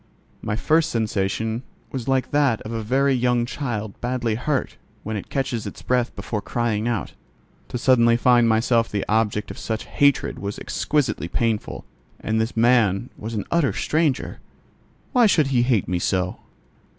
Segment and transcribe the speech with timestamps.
[0.41, 5.29] My first sensation was like that of a very young child badly hurt, when it
[5.29, 7.13] catches its breath before crying out.
[7.67, 11.85] To suddenly find myself the object of such hatred was exquisitely painful:
[12.19, 14.39] and this man was an utter stranger.
[15.11, 16.39] Why should he hate me so?